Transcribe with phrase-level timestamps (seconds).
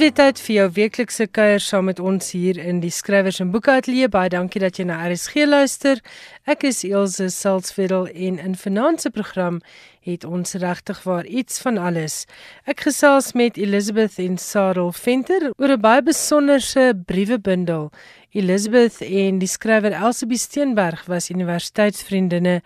[0.00, 3.74] Weer tyd vir jou weeklikse kuier saam met ons hier in die skrywers en boeke
[3.74, 4.08] ateljee.
[4.08, 6.00] Baie dankie dat jy na RSG luister.
[6.48, 9.58] Ek is Elsje Salzwetel en in vanaand se program
[10.00, 12.24] het ons regtig waar iets van alles.
[12.64, 17.90] Ek gesels met Elizabeth en Sarel Venter oor 'n baie besonderse briewebundel
[18.30, 22.60] Elizabeth en die skrywer Elsabie Steenberg was universiteitsvriendinne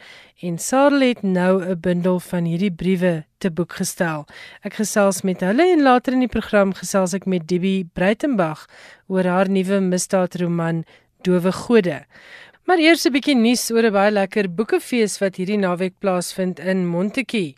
[0.45, 4.27] en Sarah het nou 'n bundel van hierdie briewe te boek gestel.
[4.63, 8.69] Ek gesels met hulle en later in die program gesels ek met Debbie Breitenberg
[9.07, 10.85] oor haar nuwe misdaadroman
[11.23, 12.05] Dowe Gode.
[12.65, 16.87] Maar eers 'n bietjie nuus oor 'n baie lekker boekefees wat hierdie naweek plaasvind in
[16.89, 17.55] Montetjie.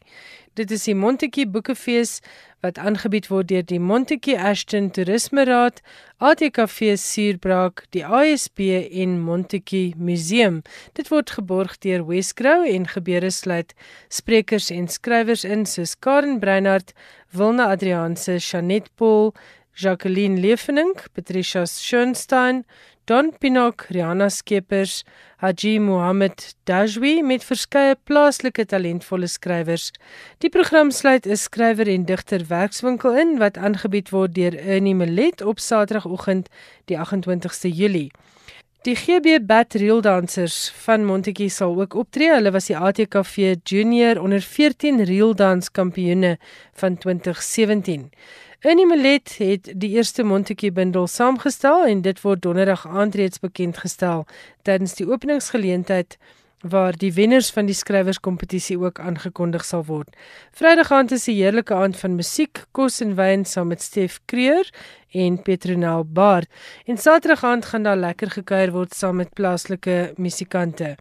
[0.57, 2.21] Dit is die Montetjie Boekefees
[2.61, 5.81] wat aangebied word deur die Montetjie Ashton Toerisme Raad,
[6.19, 8.59] ATKV Suurbraak, die ASB
[8.91, 10.63] en Montetjie Museum.
[10.95, 13.75] Dit word geborg deur Wesgrow en gebeure sluit
[14.09, 16.95] sprekers en skrywers in soos Karen Breinhardt,
[17.33, 19.35] Wilna Adrianse, Chanet Paul,
[19.77, 22.65] Jacqueline Leefening, Patricia Schoenstein,
[23.07, 25.05] Don Pinok, Rihanna Skeepers,
[25.39, 29.93] Haji Mohammed Dajwi met verskeie plaaslike talentvolle skrywers.
[30.43, 35.41] Die program sluit 'n skrywer en digter werkswinkel in wat aangebied word deur Ernie Millet
[35.41, 36.49] op Saterdagoggend
[36.87, 38.11] die 28ste Julie.
[38.83, 42.35] Die GB Bat Reel Dancers van Montetjie sal ook optree.
[42.35, 46.39] Hulle was die ATKV Junior onder 14 reel dans kampioene
[46.73, 48.11] van 2017.
[48.67, 53.79] Annie Malet het die eerste Montetjie bundel saamgestel en dit word donderdag aand reeds bekend
[53.79, 54.25] gestel
[54.67, 56.17] tydens die openingsgeleentheid
[56.67, 60.11] waar die wenners van die skrywerskompetisie ook aangekondig sal word.
[60.51, 64.67] Vrydag aand is 'n heerlike aand van musiek, kos en wyn saam met Stef Kreur
[65.13, 66.49] en Petronel Baard.
[66.87, 70.97] En Saterdag aand gaan daar lekker gekuier word saam met plaaslike musikante.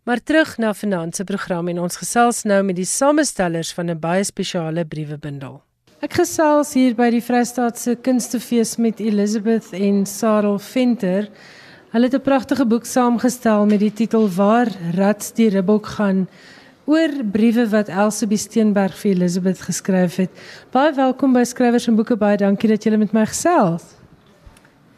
[0.03, 4.23] Maar terug na finansie program en ons gesels nou met die samestellers van 'n baie
[4.23, 5.61] spesiale briewebundel.
[6.03, 11.29] Ek gesels hier by die Vrystaatse Kunstefees met Elizabeth en Sarel Venter.
[11.93, 16.27] Hulle het 'n pragtige boek saamgestel met die titel Waar rats die ribbok gaan
[16.85, 20.29] oor briewe wat Elsabie Steenberg vir Elizabeth geskryf het.
[20.71, 22.17] Baie welkom by Skrywers en Boeke.
[22.17, 23.83] Baie dankie dat julle met my gesels.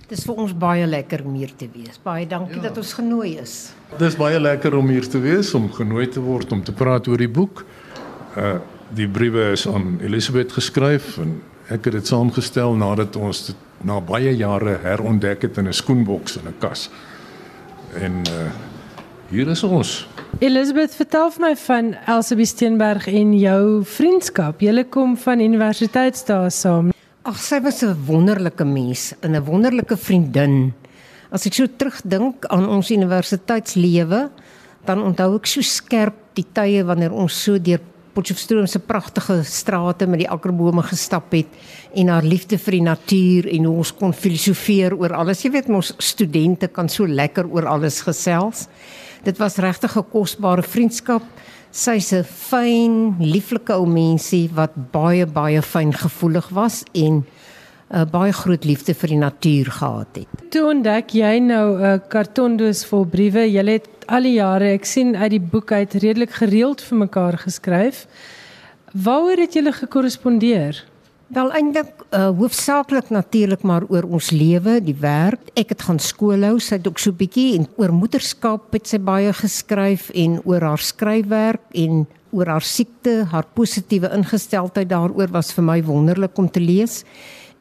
[0.08, 2.00] Dit is vir ons baie lekker om hier te wees.
[2.04, 2.62] Baie dankie ja.
[2.62, 3.74] dat ons genooi is.
[3.92, 7.08] Dit is baie lekker om hier te wees, om genooi te word om te praat
[7.08, 7.64] oor die boek.
[8.38, 8.58] Uh
[8.94, 11.42] die briewe is aan Elisabeth geskryf en
[11.74, 13.56] ek het dit saamgestel nadat ons dit
[13.86, 16.90] na baie jare herontdek het in 'n skoenboks in 'n kas.
[17.94, 18.52] En uh
[19.30, 20.08] hier is ons.
[20.40, 24.62] Elisabeth, vertel vir my van Elsabie Steenberg en jou vriendskap.
[24.62, 26.92] Julle kom van universiteitsdae saam.
[27.24, 30.74] Ag, sy was 'n wonderlike mens en 'n wonderlike vriendin.
[31.32, 34.30] As ek so terugdink aan ons universiteitslewe,
[34.86, 37.80] dan onthou ek so skerp die tye wanneer ons so deur
[38.16, 41.52] Potchefstroom se pragtige strate met die akkerbome gestap het
[42.00, 45.44] en haar liefde vir die natuur en hoe ons kon filosofeer oor alles.
[45.44, 48.70] Jy weet mos studente kan so lekker oor alles gesels.
[49.26, 51.24] Dit was regtig 'n kosbare vriendskap.
[51.72, 57.26] Sy's 'n fyn, lieflike ou mensie wat baie baie fyn gevoelig was en
[57.94, 60.28] 'n baie groot liefde vir die natuur gehad het.
[60.50, 63.46] Toe ontdek jy nou 'n kartondoos vol briewe.
[63.52, 67.38] Jy het al die jare, ek sien uit die boek uit redelik gereeld vir mekaar
[67.38, 68.08] geskryf.
[68.94, 70.84] Waaroor het julle gekorrespondeer?
[71.28, 75.42] Wel eintlik uh, hoofsaaklik natuurlik maar oor ons lewe, die werk.
[75.54, 79.00] Ek het gaan skool hou, sy het ook so bietjie en oor moederskap het sy
[79.02, 85.50] baie geskryf en oor haar skryfwerk en oor haar siekte, haar positiewe ingesteldheid daaroor was
[85.56, 87.04] vir my wonderlik om te lees.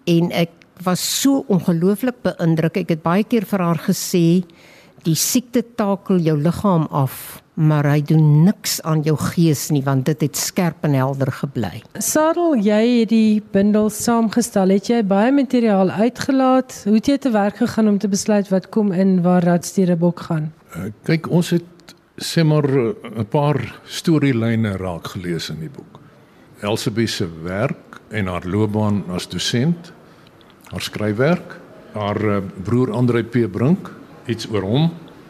[0.05, 0.51] En ek
[0.83, 2.77] was so ongelooflik beïndruk.
[2.85, 4.45] Ek het baie keer vir haar gesê
[5.05, 10.09] die siekte takel jou liggaam af, maar hy doen niks aan jou gees nie want
[10.09, 11.83] dit het skerp en helder gebly.
[12.03, 14.73] Sadel, jy het die bundel saamgestel.
[14.75, 16.81] Het jy baie materiaal uitgelaat?
[16.89, 20.27] Hoe het jy te werk gegaan om te besluit wat kom in waar Radstiere Bok
[20.31, 20.51] gaan?
[20.75, 26.01] Uh, kyk, ons het sê maar eh, 'n paar storielyne raak gelees in die boek.
[26.61, 29.93] Elsabie se werk en haar loopbaan as dosent,
[30.75, 31.55] haar skryfwerk,
[31.95, 33.93] haar uh, broer Andre P Brink,
[34.27, 34.89] iets oor hom,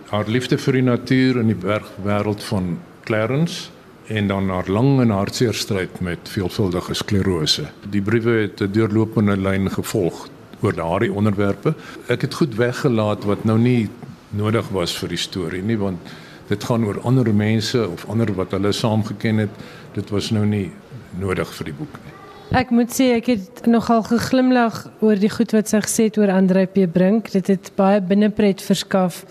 [0.08, 3.68] haar liefde vir die natuur in die bergwêreld van Clarence
[4.08, 7.66] en dan haar lang en hartseer stryd met veelvuldige sklerose.
[7.92, 10.28] Die briewe het 'n deurlopende lyn gevolg
[10.62, 11.74] oor daardie onderwerpe.
[12.08, 13.88] Ek het goed weggelaat wat nou nie
[14.30, 16.00] nodig was vir die storie nie want
[16.48, 19.50] dit gaan oor ander mense of ander wat hulle saamgeken het.
[19.92, 20.70] Dit was nou nie
[21.18, 22.13] nodig vir die boek nie.
[22.54, 26.30] Ek moet sê ek het nogal geglimlag oor die goed wat sy gesê het oor
[26.30, 27.32] Andre P Brink.
[27.34, 29.24] Dit het baie binnepret verskaf.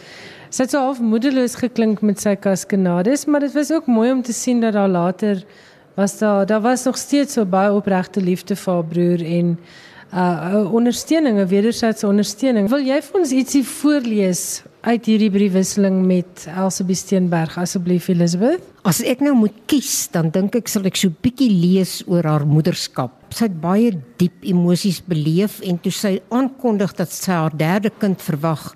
[0.52, 4.20] Sy het so half moedeloos geklink met sy kaskanades, maar dit was ook mooi om
[4.28, 5.46] te sien dat daar later
[5.96, 9.56] was daar daar was nog steeds so baie opregte liefde vir haar broer en
[10.12, 12.68] uh ondersteuning, 'n wederwysige ondersteuning.
[12.70, 18.66] Wil jy vir ons ietsie voorlees uit hierdie briefwisseling met Elsabie Steenberg asseblief Elizabeth?
[18.84, 22.44] As ek nou moet kies, dan dink ek sal ek so bietjie lees oor haar
[22.48, 23.14] moederskap.
[23.32, 28.20] Sy het baie diep emosies beleef en toe sy aankondig dat sy haar derde kind
[28.26, 28.74] verwag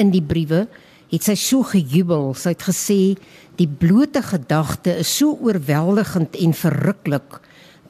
[0.00, 0.64] in die briewe,
[1.12, 2.32] het sy so gejubel.
[2.32, 2.98] Sy het gesê
[3.60, 7.40] die blote gedagte is so oorweldigend en verruklik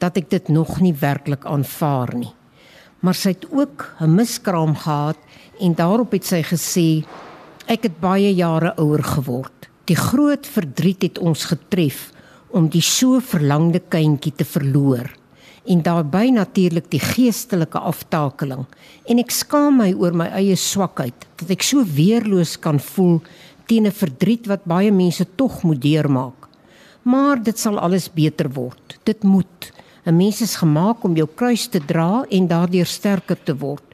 [0.03, 2.35] dat ek dit nog nie werklik aanvaar nie.
[2.99, 5.17] Maar sy het ook 'n miskraam gehad
[5.61, 7.07] en daarop het sy gesê
[7.69, 9.69] Ek het baie jare ouer geword.
[9.85, 12.09] Die groot verdriet het ons getref
[12.49, 15.09] om die so verlangde kindjie te verloor
[15.69, 18.63] en daarbey natuurlik die geestelike aftakeling
[19.05, 23.19] en ek skaam my oor my eie swakheid dat ek so weerloos kan voel
[23.69, 26.49] teen 'n verdriet wat baie mense tog moet deurmaak.
[27.03, 28.99] Maar dit sal alles beter word.
[29.03, 29.71] Dit moet.
[30.05, 33.90] 'n Mens is gemaak om jou kruis te dra en daardeur sterker te word.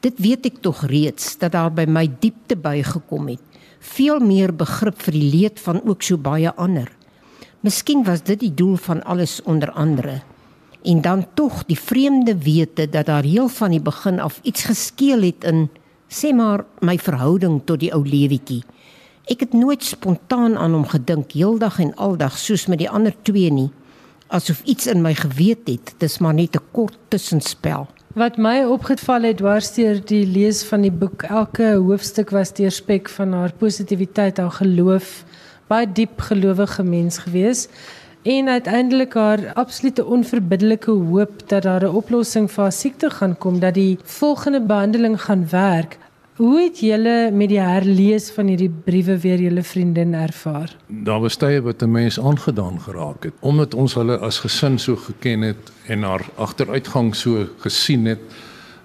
[0.00, 3.42] Dit weet ek tog reeds dat daar by my diepte bygekom het.
[3.80, 6.88] Veel meer begrip vir die leed van ook so baie ander.
[7.60, 10.22] Miskien was dit die doel van alles onder andere.
[10.88, 15.20] En dan tog die vreemde wete dat daar heel van die begin af iets geskeel
[15.28, 15.68] het in
[16.08, 18.64] sê maar my verhouding tot die ou lewetjie.
[19.28, 23.52] Ek het nooit spontaan aan hom gedink heeldag en aldag soos met die ander twee
[23.52, 23.68] nie.
[24.32, 27.86] Asof iets in my geweet het, dis maar net 'n kort tussenspel.
[28.10, 33.36] Wat my opgeval het dwarsteer die lees van die boek, elke hoofstuk was deurspek van
[33.38, 35.20] haar positiwiteit, haar geloof,
[35.70, 37.68] baie diep gelowige mens gewees
[38.26, 43.60] en uiteindelik haar absolute onverbiddelike hoop dat daar 'n oplossing vir haar siekte gaan kom,
[43.60, 45.98] dat die volgende behandeling gaan werk.
[46.40, 50.70] Hoe het julle met die herlees van hierdie briewe weer julle vriendin ervaar?
[50.88, 54.96] Daar was tye wat 'n mens aangedaan geraak het omdat ons hulle as gesin so
[54.96, 58.20] geken het en haar agteruitgang so gesien het.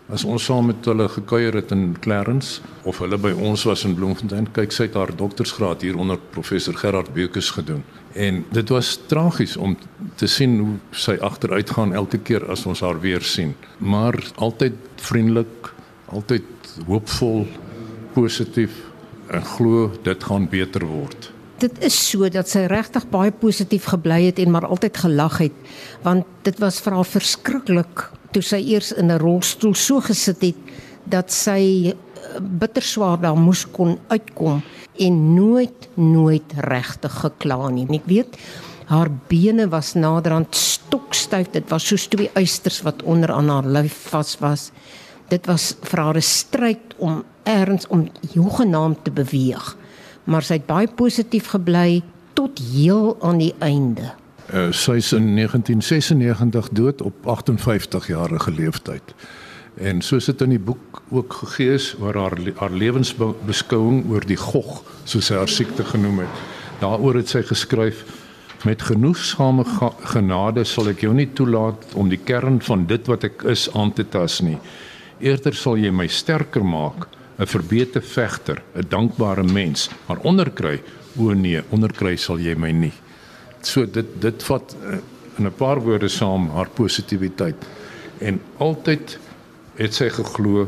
[0.09, 3.95] As ons saam met hulle gekuier het in Clarence of hulle by ons was in
[3.95, 7.83] Bloemfontein, kyk sy het haar doktorsgraad hier onder professor Gerard Beukes gedoen.
[8.13, 9.77] En dit was tragies om
[10.15, 13.55] te sien hoe sy agteruitgaan elke keer as ons haar weer sien.
[13.77, 15.73] Maar altyd vriendelik,
[16.05, 16.43] altyd
[16.87, 17.45] hoopvol,
[18.13, 18.71] positief
[19.33, 21.31] en glo dit gaan beter word.
[21.63, 25.55] Dit is so dat sy regtig baie positief gebly het en maar altyd gelag het
[26.03, 28.03] want dit was vir haar verskriklik
[28.35, 30.59] toe sy eers in 'n rolstoel so gesit het
[31.05, 31.93] dat sy eh,
[32.41, 34.61] bitter swaar daar moes kon uitkom
[34.99, 37.87] en nooit nooit regtig gekla nie.
[37.89, 38.37] Ek weet
[38.85, 41.51] haar bene was naderhand stokstyf.
[41.51, 44.71] Dit was soos twee uisters wat onder aan haar lyf vas was
[45.27, 49.77] dit was vir haar 'n stryd om ergens om hoegenaamd te beweeg.
[50.23, 52.01] Maar sy het baie positief gebly
[52.33, 54.13] tot heel aan die einde.
[54.53, 59.15] Uh, sy is in 1996 dood op 58 jarige leeftyd.
[59.75, 64.39] En soos dit in die boek ook gegee is oor haar haar lewensbeskouing oor die
[64.39, 66.43] gog, soos sy haar siekte genoem het.
[66.79, 68.05] Daaroor het sy geskryf:
[68.63, 69.65] Met genoegsame
[70.13, 73.93] genade sal ek jou nie toelaat om die kern van dit wat ek is aan
[73.93, 74.57] te tas nie.
[75.19, 77.07] Eerder sal jy my sterker maak,
[77.39, 80.81] 'n verbeter vegter, 'n dankbare mens, maar onderkry,
[81.17, 82.93] o nee, onderkry sal jy my nie.
[83.61, 84.97] So dit dit vat uh,
[85.37, 87.55] in 'n paar woorde saam haar positiwiteit.
[88.17, 89.17] en altyd
[89.75, 90.67] het sy geglo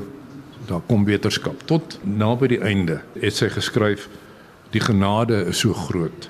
[0.68, 4.08] daar kom beterskap tot naby die einde het sy geskryf
[4.74, 6.28] die genade is so groot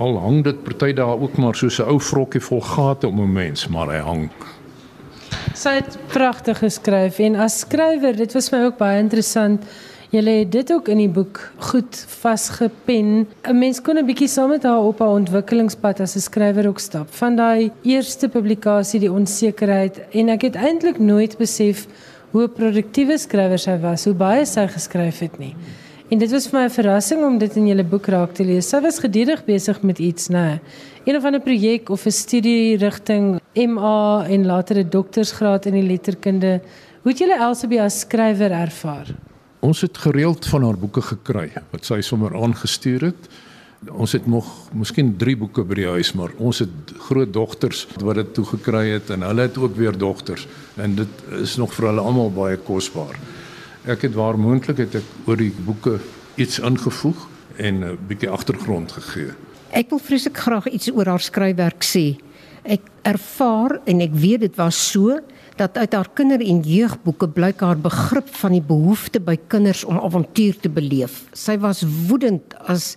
[0.00, 3.32] al hang dit party daar ook maar soos 'n ou vrokkie vol gate om 'n
[3.32, 4.30] mens maar hy hang
[5.54, 9.64] sy het pragtig geskryf en as skrywer dit was my ook baie interessant
[10.10, 11.38] Julle het dit ook in die boek
[11.70, 13.28] goed vasgepen.
[13.46, 16.78] 'n Mens kon 'n bietjie saam met haar op haar ontwikkelingspad as 'n skrywer ook
[16.78, 17.14] stap.
[17.14, 21.86] Van daai eerste publikasie, die onsekerheid en ek het eintlik nooit besef
[22.30, 25.54] hoe produktiewe skrywer sy was, hoe baie sy geskryf het nie.
[26.10, 28.68] En dit was vir my 'n verrassing om dit in julle boek raak te lees.
[28.68, 30.58] Sy was gedurig besig met iets, né?
[31.04, 35.86] Een of ander projek of 'n studie rigting MA en later 'n doktorsgraad in die
[35.86, 36.60] letterkunde.
[37.02, 39.06] Hoe het julle Elsabie as skrywer ervaar?
[39.60, 43.28] Ons het gereeld van haar boeke gekry wat sy sommer aangestuur het.
[43.90, 48.14] Ons het nog miskien 3 boeke by die huis, maar ons het groot dogters wat
[48.14, 51.08] dit toe gekry het en hulle het ook weer dogters en dit
[51.40, 53.16] is nog vir hulle almal baie kosbaar.
[53.88, 55.98] Ek het waar moontlik het ek oor die boeke
[56.36, 59.32] iets ingevoeg en 'n bietjie agtergrond gegee.
[59.72, 62.18] Ek wil vreeslik graag iets oor haar skryfwerk sê.
[62.62, 65.20] Ek ervaar en ek weet dit was so
[65.56, 69.98] dat uit haar kinder- en jeugboeke blyk haar begrip van die behoefte by kinders om
[69.98, 71.24] avontuur te beleef.
[71.32, 72.96] Sy was woedend as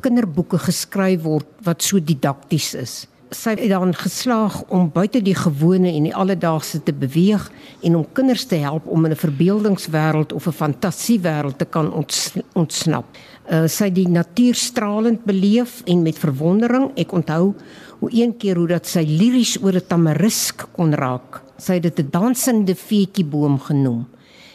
[0.00, 3.06] kinderboeke geskryf word wat so didakties is.
[3.32, 7.46] Sy het dan geslaag om buite die gewone en die alledaagse te beweeg
[7.80, 12.04] en om kinders te help om in 'n verbeeldingswêreld of 'n fantasiewêreld te kan
[12.52, 13.04] ontsnap.
[13.50, 16.90] Uh, sy het die natuur stralend beleef en met verwondering.
[16.94, 17.54] Ek onthou
[17.98, 21.42] hoe een keer hoe dat sy liries oor 'n tamarisk kon raak.
[21.56, 24.06] Sy het dit 'n dansende feetjieboom genoem.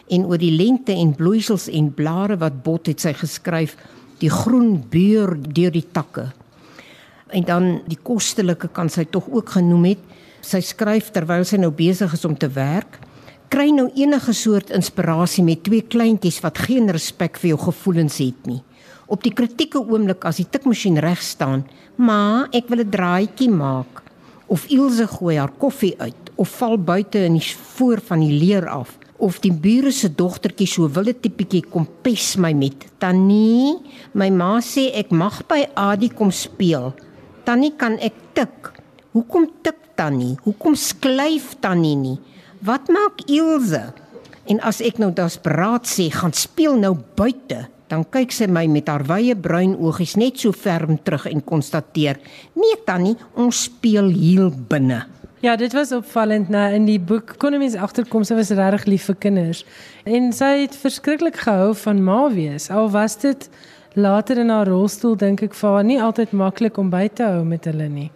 [0.07, 3.75] En oor die lente en bloeisels en blare wat bot het sy geskryf
[4.19, 6.31] die groen beur deur die takke.
[7.35, 10.03] En dan die kostelike kan sy tog ook genoem het.
[10.41, 12.99] Sy skryf terwyl sy nou besig is om te werk.
[13.51, 18.47] Kry nou enige soort inspirasie met twee kleintjies wat geen respek vir jou gevoelens het
[18.47, 18.61] nie.
[19.07, 21.63] Op die kritieke oomblik as die tikmasjien reg staan,
[21.95, 24.03] "Ma, ek wil 'n draaitjie maak."
[24.47, 28.67] Of Ilse gooi haar koffie uit of val buite in die voor van die leer
[28.69, 33.77] af of die bure se dogtertjie so wille tipetjie kom pes my met tannie
[34.13, 36.91] my ma sê ek mag by Adie kom speel
[37.47, 38.73] tannie kan ek tik.
[39.15, 40.35] Hoekom tik tannie?
[40.43, 42.17] Hoekom sklyf tannie nie?
[42.67, 43.85] Wat maak Ilse?
[44.51, 48.89] En as ek nou desperaat sê gaan speel nou buite dan kyk sy my met
[48.91, 52.19] haar wye bruin oogies net so ferm terug en konstateer
[52.59, 55.05] nee tannie ons speel hier binne.
[55.45, 56.49] Ja, dit was opvallend.
[56.49, 59.63] Na in die boek kon mens agterkom sy was regtig lief vir kinders.
[60.03, 62.71] En sy het verskriklik gehou van ma wees.
[62.73, 63.45] Al was dit
[63.97, 67.43] later in haar rolstoel dink ek vir haar nie altyd maklik om by te hou
[67.45, 68.11] met hulle nie.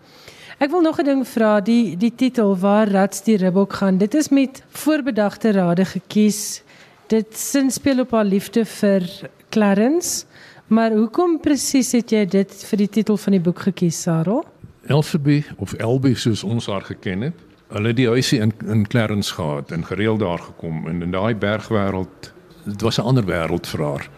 [0.62, 3.98] Ek wil nog 'n ding vra, die die titel waar rats die ribbok gaan.
[3.98, 6.64] Dit is met voorbedagte rade gekies.
[7.08, 9.02] Dit sin speel op haar liefde vir
[9.50, 10.26] Clarence.
[10.68, 14.44] Maar hoekom presies het jy dit vir die titel van die boek gekies, Sarah?
[14.88, 17.34] Elfie of Elbie soos ons haar geken het.
[17.68, 21.36] Hulle het die huisie in in Clarence gehad en gereeld daar gekom en in daai
[21.36, 22.34] bergwêreld
[22.66, 24.10] dit was 'n ander wêreld vir haar.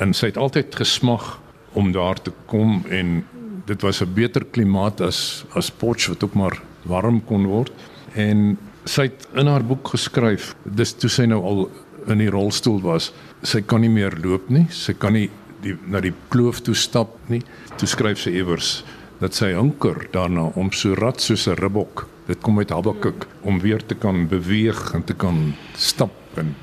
[0.00, 1.38] En sy het altyd gesmag
[1.78, 3.20] om daar te kom en
[3.66, 7.72] dit was 'n beter klimaat as as Potch wat ook maar warm kon word
[8.14, 11.70] en sy het in haar boek geskryf dis toe sy nou al
[12.06, 15.30] in die rolstoel was sy kan nie meer loop nie sy kan nie
[15.62, 17.42] die na die kloof toe stap nie
[17.76, 18.84] toe skryf sy iewers
[19.20, 22.06] dat sy hunker daarna om so rad soos 'n ribbok.
[22.26, 26.56] Dit kom uit Habakuk om weer te kan beweeg en te kan stap en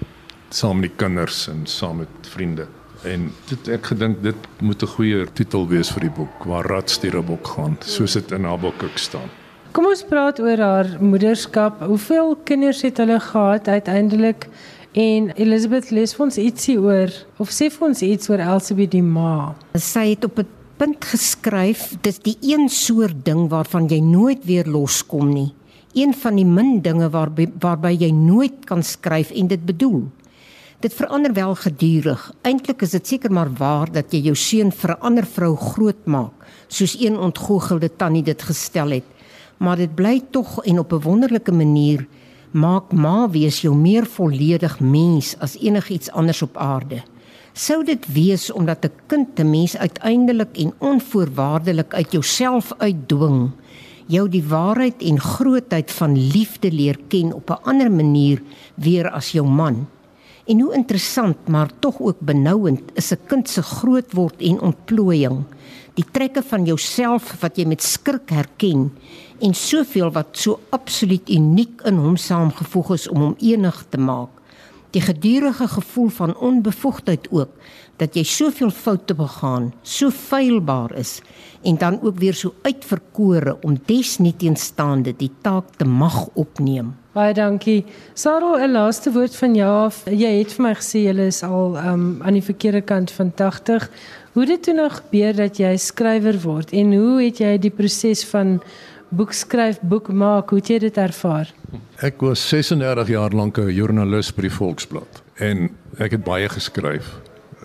[0.49, 2.67] saam met die kinders en saam met vriende.
[3.07, 6.97] En dit ek gedink dit moet 'n goeie titel wees vir die boek waar rad
[7.01, 9.29] die ribbok gaan soos dit in Habakuk staan.
[9.71, 11.81] Kom ons praat oor haar moederskap.
[11.81, 14.47] Hoeveel kinders het hulle gehad uiteindelik?
[14.91, 19.03] En Elizabeth lees vir ons ietsie oor of sê vir ons iets oor Elsabie die
[19.03, 19.55] ma.
[19.73, 20.47] Sy het op 'n
[20.77, 25.53] punt geskryf, dis die een soort ding waarvan jy nooit weer loskom nie.
[25.93, 30.09] Een van die min dinge waarby waarby jy nooit kan skryf en dit bedoel.
[30.79, 32.31] Dit verander wel gedurig.
[32.41, 36.33] Eintlik is dit seker maar waar dat jy jou seun vir 'n ander vrou grootmaak,
[36.67, 39.03] soos een ontgoogelde tannie dit gestel het.
[39.57, 42.07] Maar dit bly tog en op 'n wonderlike manier
[42.51, 47.03] maak ma wees jou meer volledig mens as enigiets anders op aarde
[47.57, 53.51] sou dit wees omdat 'n kind 'n mens uiteindelik en onvoorwaardelik uit jouself uitdwing
[54.05, 58.41] jou die waarheid en grootheid van liefde leer ken op 'n ander manier
[58.75, 59.87] weer as jou man
[60.47, 65.43] En hoe interessant, maar tog ook benouend is 'n kind se grootword en ontplooiing.
[65.93, 68.93] Die trekke van jouself wat jy met skrik herken
[69.39, 74.36] en soveel wat so absoluut uniek in hom saamgevoeg is om hom enig te maak.
[74.97, 77.49] Die gedurende gevoel van onbevoegdheid ook
[78.01, 81.19] dat jy soveel foute begaan, so feilbaar is
[81.61, 86.95] en dan ook weer so uitverkore om desnieteenstaande die taak te mag opneem.
[87.13, 87.85] Baie dankie.
[88.13, 90.03] Sarah, 'n laaste woord van jou af.
[90.09, 93.89] Jy het vir my gesê jy is al um, aan die verkeerde kant van 80.
[94.33, 97.71] Hoe het dit toe nog gebeur dat jy skrywer word en hoe het jy die
[97.71, 98.61] proses van
[99.09, 101.51] boek skryf, boek maak, hoe het jy dit ervaar?
[102.03, 107.19] Ek was 36 jaar lank 'n joernalis by die Volksblad en ek het baie geskryf.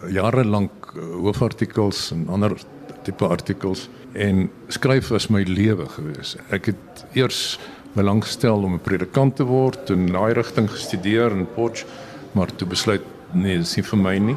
[0.08, 2.56] Jare lank eh, hoofartikels en ander
[3.02, 6.36] tipe artikels en skryf was my lewe gewees.
[6.50, 7.58] Ek het eers
[7.94, 11.84] belangstel om 'n predikant te word en in daai rigting gestudeer in Potch,
[12.32, 14.36] maar toe besluit nee, dis nie vir my nie.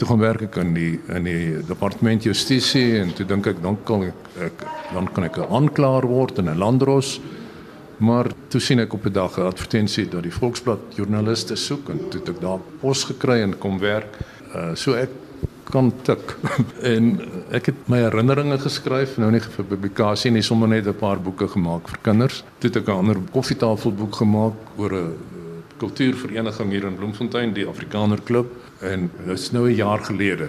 [0.00, 3.76] Toe gaan werk ek in die in die departement justisie en toe dink ek dan
[3.84, 4.62] kan ek, ek
[4.94, 7.20] dan kan ek 'n aanklaer word in 'n landros.
[8.00, 11.98] Maar toe sien ek op 'n dag 'n advertensie dat die Volksblad joernaliste soek en
[12.08, 14.16] toe het ek daar pos gekry en kom werk.
[14.54, 15.10] Uh so ek
[15.70, 16.36] kan tik.
[16.94, 17.20] en
[17.52, 21.48] ek het my herinneringe geskryf, nou nie vir publikasie nie, sommer net 'n paar boeke
[21.48, 22.42] gemaak vir kinders.
[22.58, 25.39] Toe het ek 'n ander koffietafelboek gemaak oor 'n
[25.80, 28.52] kultuurvereniging hier in Bloemfontein, die Afrikaner Klub,
[28.84, 30.48] en dit is nou 'n jaar gelede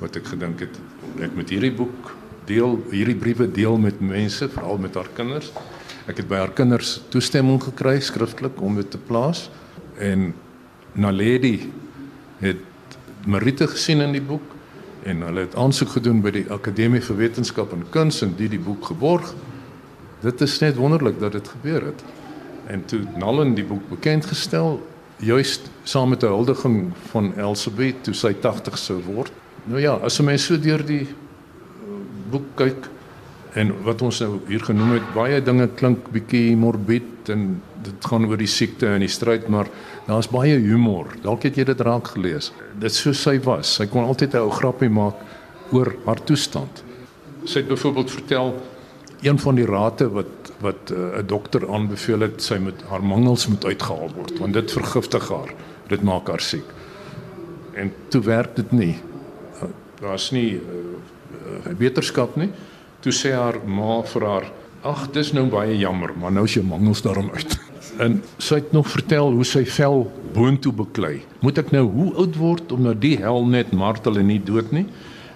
[0.00, 0.78] wat ek gedink het
[1.20, 2.14] ek moet hierdie boek
[2.46, 5.52] deel, hierdie briewe deel met mense, veral met haar kinders.
[6.06, 9.50] Ek het by haar kinders toestemming gekry skriftelik om dit te plaas
[9.98, 10.34] en
[10.92, 11.70] Naledi
[12.40, 12.64] het
[13.26, 14.56] Marite gesien in die boek
[15.04, 18.60] en hulle het aansoek gedoen by die Akademie vir Wetenskap en Kuns en die die
[18.60, 19.34] boek geborg.
[20.20, 22.02] Dit is net wonderlik dat dit gebeur het.
[22.70, 24.78] En toe Nallen die boek bekend gestel
[25.20, 29.32] juist saam met 'n huldiging van Elsabeth toe sy 80 sou word.
[29.64, 31.08] Nou ja, as 'n mens so deur die uh,
[32.30, 32.88] boek kyk
[33.54, 38.24] en wat ons nou hier genoem het, baie dinge klink bietjie morbid en dit gaan
[38.26, 39.66] oor die siekte en die stryd, maar
[40.10, 41.12] Daar's baie humor.
[41.22, 42.48] Dalk het jy dit raak gelees.
[42.82, 43.76] Dit so sy was.
[43.78, 45.14] Sy kon altyd 'n ou grappie maak
[45.70, 46.82] oor haar toestand.
[47.44, 48.54] Sy het byvoorbeeld vertel
[49.22, 53.04] een van die rate wat wat eh, 'n uh, dokter aanbeveel het sy moet haar
[53.04, 55.54] mangels moet uitgehaal word want dit vergiftig haar.
[55.88, 56.68] Dit maak haar siek.
[57.74, 58.96] En toe werk dit nie.
[60.00, 62.50] Daar's nie uh, uh, wetenskap nie.
[63.00, 64.46] Toe sê haar ma vir haar:
[64.82, 67.58] "Ag, dis nou baie jammer, maar nou is jou mangels daarom uit."
[68.00, 71.22] En sy het nog vertel hoe sy vel boontoe beklei.
[71.40, 74.70] Moet ek nou hoe oud word om na die hel net martel en nie dood
[74.72, 74.86] nie?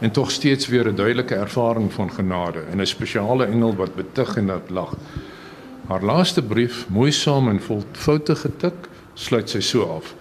[0.05, 4.37] En tog steeds weer 'n duidelike ervaring van genade en 'n spesiale engel wat betug
[4.37, 4.97] en dat lag.
[5.87, 10.15] Haar laaste brief, mooi saam en vol foute getik, sluit sy so af.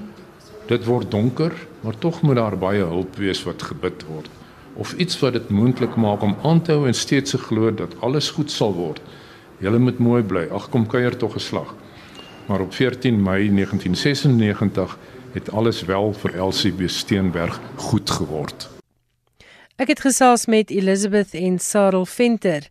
[0.66, 4.30] Dit word donker, maar tog moet daar baie hulp wees wat gebid word
[4.74, 7.96] of iets wat dit moontlik maak om aan te hou en steeds te glo dat
[8.00, 9.02] alles goed sal word.
[9.58, 10.48] Julle moet mooi bly.
[10.52, 11.76] Ag kom kuier tog geslag.
[12.46, 14.98] Maar op 14 Mei 1996
[15.32, 18.73] het alles wel vir Elsie Steenberg goed geword.
[19.82, 22.68] Ek het gesels met Elizabeth en Sarel Venter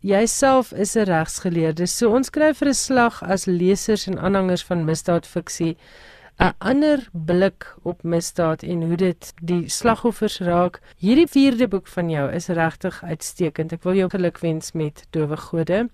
[0.00, 1.86] Jouself is 'n regsgeleerde.
[1.86, 5.76] So ons skryf vir 'n slag as lesers en aanhangers van misdaadfiksie
[6.40, 10.80] 'n ander blik op misdaad en hoe dit die slagoffers raak.
[10.98, 13.72] Hierdie vierde boek van jou is regtig uitstekend.
[13.72, 15.88] Ek wil jou gelukwens met Dowe Gode.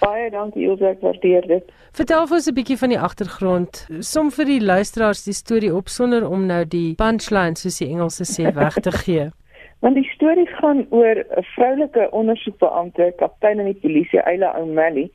[0.00, 1.70] Baie dankie Ilse, ek waardeer dit.
[1.98, 3.86] Vertel vir ons 'n bietjie van die agtergrond.
[4.00, 8.24] Som vir die luisteraars die storie op sonder om nou die punchline soos die Engelse
[8.24, 9.30] sê weg te gee.
[9.82, 15.10] Want die storie gaan oor 'n vroulike ondersoekbeampte, kaptein in die polisie, Ayla O'Malley,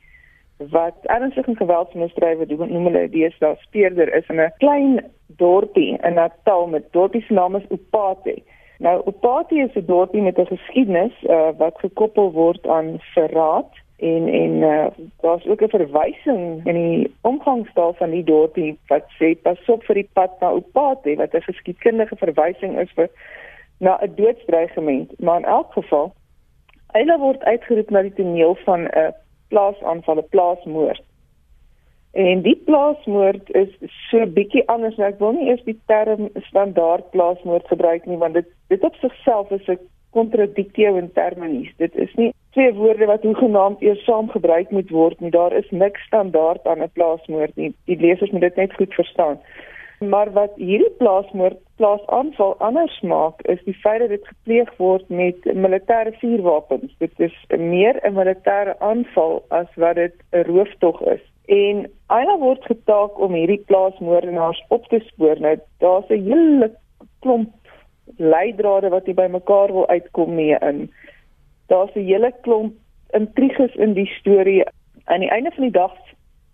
[0.58, 6.66] wat ernstige geweldsmisdrywe doen, noem hulle deesdae speurder is in 'n klein dorpie in Natal
[6.66, 8.42] met dorpie se naam is Upate.
[8.78, 14.28] Nou Upate is 'n dorpie met 'n geskiedenis uh, wat gekoppel word aan verraad en
[14.28, 14.86] en uh,
[15.20, 19.94] daar's ook 'n verwysing in die omgangstaal van die dorpie wat sê pas op vir
[19.94, 23.08] die pad na Upate wat 'n geskiedkundige verwysing is vir
[23.78, 26.12] na 'n doodsdreigement, maar in elk geval
[26.92, 29.14] Eila word uitgeroep na die toneel van 'n
[29.48, 31.02] plaasaanval, 'n plaasmoord.
[32.12, 33.68] En die plaasmoord is
[34.10, 34.96] so bietjie anders.
[34.96, 38.94] Nou, ek wil nie eers die term standaard plaasmoord gebruik nie, want dit dit op
[38.94, 39.78] sigself is 'n
[40.10, 41.72] kontradiktio in terminies.
[41.76, 45.30] Dit is nie twee woorde wat hoegenaamd eers saam gebruik moet word nie.
[45.30, 47.74] Daar is niks standaard aan 'n plaasmoord nie.
[47.84, 49.38] Die lesers moet dit net goed verstaan.
[49.98, 55.44] Maar wat hierdie plaasmoord plaasaanval anders maak is die feit dat dit gepleeg word met
[55.54, 56.94] militêre vuurwapens.
[56.98, 61.24] Dit is meer 'n militêre aanval as wat dit 'n rooftog is.
[61.46, 65.40] En Ayla word getaak om hierdie plaasmoordenaars op te spoor.
[65.40, 66.70] Nou daar's 'n hele
[67.20, 67.50] klomp
[68.16, 70.92] leidrade wat hier bymekaar wil uitkom mee in.
[71.66, 72.74] Daar's 'n hele klomp
[73.10, 74.64] intriges in die storie.
[75.04, 75.94] Aan die einde van die dag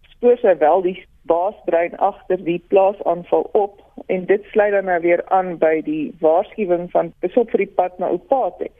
[0.03, 5.25] spoor sy wel die baasbrein agter die plaasaanval op en dit sluit dan nou weer
[5.29, 8.71] aan by die waarskuwing van besop vir die pad na Opate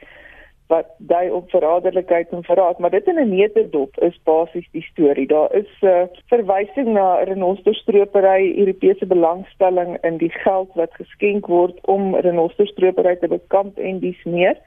[0.67, 5.27] wat dui op verraderlikheid en verraad maar dit in 'n netedop is basies die storie
[5.27, 11.85] daar is 'n uh, verwysing na renosterstropery Europese belangstelling in die geld wat geskenk word
[11.85, 14.57] om renosterstropery te bekamp en dis meer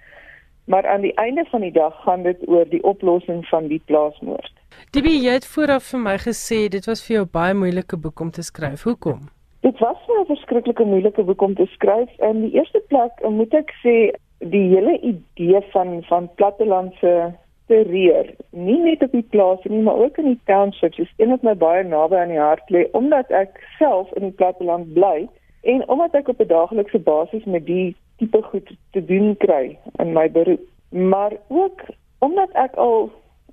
[0.64, 4.52] maar aan die einde van die dag gaan dit oor die oplossing van die plaasmoord
[4.90, 8.30] Dibie, jy het vooraf vir my gesê dit was vir jou baie moeilike boek om
[8.30, 8.82] te skryf.
[8.88, 9.20] Hoekom?
[9.66, 12.11] Dit was 'n verskriklike moeilike boek om te skryf.
[12.18, 17.35] In die eerste plek moet ek sê die hele idee van van plattelandse
[17.66, 21.42] terreur, nie net op die plaas nie, maar ook in die townships, is een wat
[21.42, 25.29] my baie naby aan die hart lê omdat ek self in die platteland bly
[25.68, 30.12] en omdat ek op 'n daaglikse basis met die tipe goed te doen kry in
[30.12, 30.64] my beroep.
[30.90, 31.83] Maar ook
[32.18, 33.11] omdat ek al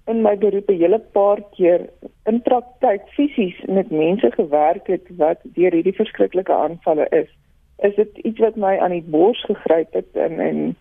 [0.08, 1.90] in my beroep 'n hele paar keer
[2.26, 7.30] in praktyk fisies met mense gewerk het wat deur hierdie verskriklike aanvalle is.
[7.78, 10.76] Is dit iets wat my aan die bors gegryp het en en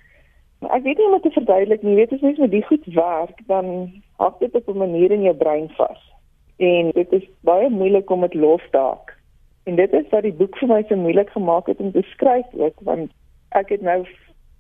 [0.71, 1.95] ek weet nie hoe om te verduidelik nie.
[1.95, 5.35] Weet as mens met die goed werk, dan hak dit op 'n manier in jou
[5.37, 6.13] brein vas.
[6.57, 9.19] En dit is baie moeilik om dit los te haak.
[9.65, 12.47] En dit is wat die boek vir my so moeilik gemaak het om te skryf
[12.53, 13.11] ook want
[13.49, 14.07] ek het nou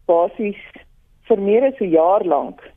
[0.06, 0.60] basies
[1.28, 2.72] vir meer as 'n jaar lank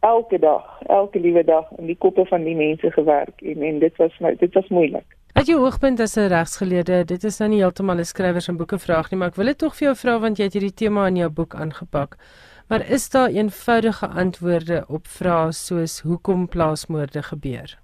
[0.00, 3.96] elke dag, elke liewe dag in die koppe van die mense gewerk en en dit
[3.96, 5.16] was my dit was moeilik.
[5.32, 8.78] Wat jou hoogpunt as 'n regsgeleerde, dit is nou nie heeltemal 'n skrywers en boeke
[8.78, 11.06] vraag nie, maar ek wil dit tog vir jou vra want jy het hierdie tema
[11.06, 12.16] in jou boek aangepak.
[12.68, 17.78] Maar is daar eenvoudige antwoorde op vrae soos hoekom plaasmoorde gebeur?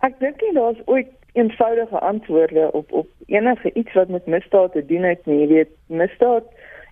[0.00, 4.86] Ek dink nie daar's ooit eenvoudige antwoorde op op enige iets wat met misdaad te
[4.86, 5.40] doen het nie.
[5.40, 6.44] Jy weet, misdaad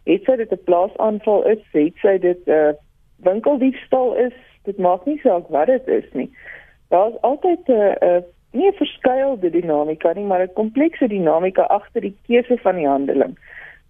[0.05, 2.73] het sy dit 'n plaasaanval is, het sy dit 'n uh,
[3.17, 6.31] winkeldiefstal is, dit maak nie saak wat dit is nie.
[6.89, 8.23] Daar's altyd 'n uh, uh,
[8.53, 13.39] nie 'n verskeidelde dinamika nie, maar 'n komplekse dinamika agter die keuse van die handeling.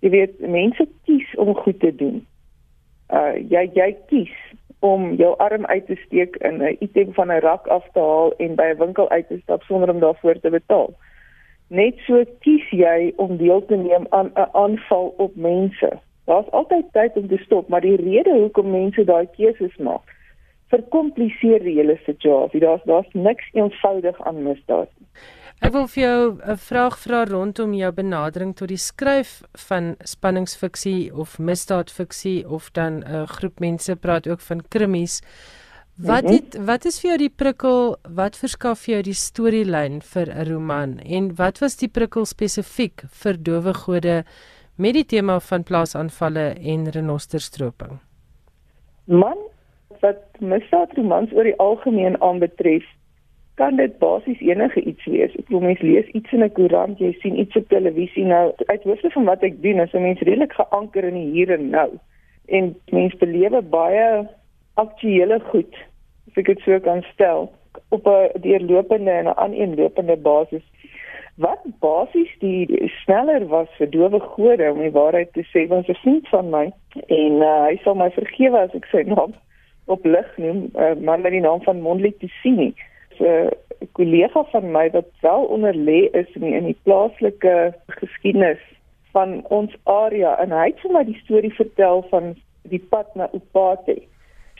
[0.00, 2.26] Jy weet, mense kies om goed te doen.
[3.10, 4.34] Uh jy jy kies
[4.82, 8.32] om jou arm uit te steek en 'n item van 'n rak af te haal
[8.36, 10.90] en by 'n winkel uit te stap sonder om daarvoor te betaal.
[11.68, 15.90] Net so kies jy om deel te neem aan 'n aanval op mense.
[16.24, 20.06] Daar's altyd tyd om te stop, maar die rede hoekom mense daai keuses maak,
[20.72, 22.60] verkompliseer die hele situasie.
[22.64, 25.08] Daar's daar's niks eenvoudig aan misdaad nie.
[25.62, 31.14] Ek wil vir jou 'n vraag vra rondom jou benadering tot die skryf van spanningsfiksie
[31.14, 35.22] of misdaadfiksie of dan 'n groep mense praat ook van krimies.
[35.96, 36.32] Wat mhm.
[36.32, 37.96] het wat is vir jou die prikkel?
[38.08, 40.98] Wat verskaf vir jou die storielyn vir 'n roman?
[40.98, 44.24] En wat was die prikkel spesifiek vir Dowe Gode
[44.76, 48.00] met die tema van plaasaanvalle en renosterstroping?
[49.04, 49.38] Man,
[50.00, 52.84] wat misdaadromans oor die algemeen aanbetref,
[53.54, 55.34] kan dit basies enige iets wees.
[55.36, 58.82] Ek bedoel mense lees iets in 'n koerant, jy sien iets op televisie nou, uit
[58.82, 61.90] hoofde van wat ek doen, is 'n mens redelik geanker in die hier en nou.
[62.48, 64.28] En mense belewe baie
[64.74, 65.74] aktuelle goed,
[66.30, 67.52] as ek dit so kan stel,
[67.90, 70.64] op 'n deurlopende en 'n aaneenlopende basis
[71.40, 75.96] Wat basies die sneller was vir dowe gode om die waarheid te sê was 'n
[76.02, 76.72] vriend van my
[77.06, 79.32] en uh, hy sal my vergewe as ek sy naam
[79.86, 82.74] op lig noem, 'n uh, man met die naam van Mondlik Tsini.
[83.18, 83.50] 'n
[83.92, 88.62] kollega van my wat wel onder lê is in die, in die plaaslike geskiedenis
[89.10, 93.28] van ons area en hy het vir my die storie vertel van die pad na
[93.34, 94.02] Upate.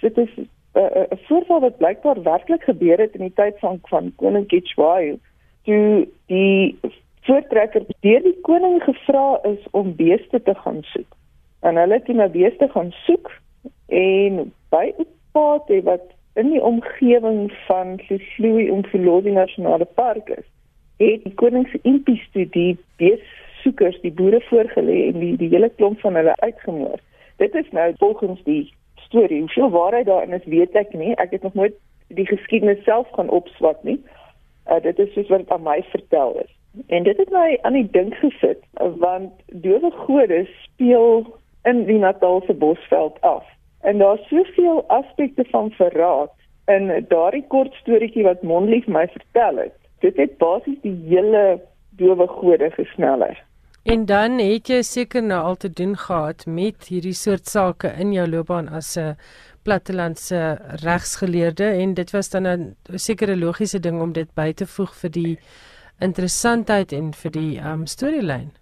[0.01, 3.79] Dit is 'n uh, 'n voorval wat blykbaar werklik gebeur het in die tyd van
[3.83, 5.17] van koning Ketshwayo
[5.65, 6.79] toe die
[7.23, 11.17] voortrekker deur die koning gevra is om beeste te gaan soek.
[11.61, 13.31] En hulle het na beeste gaan soek
[13.93, 20.47] en by 'n pad wat in die omgewing van Sisluwi Umfolozi Nasionale Park is,
[20.97, 25.69] het die koning se impies toe die beestesoekers, die boere voorgelê en die die hele
[25.77, 27.01] klomp van hulle uitgemoor.
[27.37, 29.41] Dit is nou volgens die storie.
[29.41, 31.15] Hoeveel waarheid daarin is, weet ek nie.
[31.15, 31.75] Ek het nog nooit
[32.09, 34.01] die geskiedenis self gaan opswat nie.
[34.71, 36.53] Uh, dit is soos wat aan my vertel is.
[36.87, 38.63] En dit het my aan die dink gesit
[39.01, 41.27] want dowe gode speel
[41.69, 43.45] in die Natalse Bosveld af.
[43.83, 46.33] En daar's soveel aspekte van verraad
[46.71, 49.75] in daardie kort storieetjie wat Monlief my vertel het.
[50.01, 51.61] Dit het basies die hele
[51.99, 53.39] dowe gode gesneller.
[53.83, 58.13] En dan het jy seker nou al te doen gehad met hierdie soort sake in
[58.15, 59.17] jou loopbaan as 'n
[59.63, 64.95] plattelandse regsgeleerde en dit was dan 'n sekere logiese ding om dit by te voeg
[64.95, 65.39] vir die
[65.99, 68.53] interessantheid en vir die um storielyn.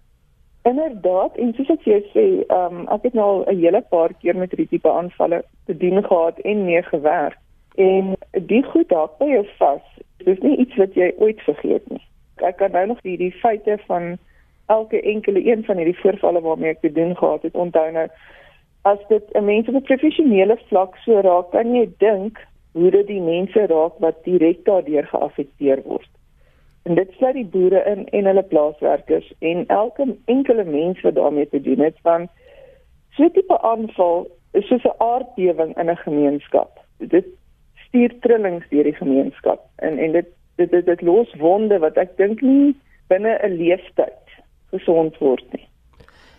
[0.63, 4.51] Inderdaad, en soos ek jou sê, um ek het nou 'n hele paar keer met
[4.51, 7.37] hierdie tipe aanvalle te doen gehad en mee gewerk.
[7.75, 9.81] En die goed daar by jou vas,
[10.17, 12.03] dis nie iets wat jy ooit vergeet nie.
[12.35, 14.17] Ek kan nou nog die die feite van
[14.65, 18.07] elke enkele een van hierdie voorvalle waarmee ek te doen gehad het onthou nou
[18.81, 22.37] as dit 'n mens op 'n professionele vlak so raak, kan jy dink
[22.71, 26.09] hoe dit die mense raak wat direk daardeur geaffekteer word.
[26.83, 31.49] En dit sluit die boere in en hulle plaaswerkers en elke enkele mens wat daarmee
[31.49, 32.27] te doen het van
[33.09, 36.79] so 'n tipe aanval is soos 'n aardbewing in 'n gemeenskap.
[36.97, 37.25] Dit
[37.87, 42.17] stuur trillings deur die gemeenskap en en dit dit dit, dit los wonde wat ek
[42.17, 42.75] dink nie
[43.07, 44.25] binne 'n leeftyd
[44.71, 45.67] gesond word nie.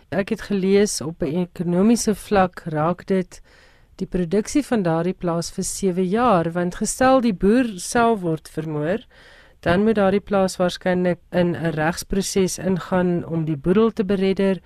[0.09, 3.41] Ek het gelees op 'n ekonomiese vlak raak dit
[3.95, 8.99] die produksie van daardie plaas vir 7 jaar want gestel die boer self word vermoor
[9.63, 14.59] dan moet daardie plaas waarskynlik in 'n regsproses ingaan om die boedel te beredder.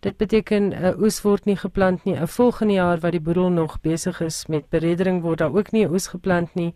[0.00, 2.16] Dit beteken 'n oes word nie geplant nie.
[2.16, 5.86] 'n Volgende jaar wat die boedel nog besig is met bereddering word daar ook nie
[5.86, 6.74] 'n oes geplant nie.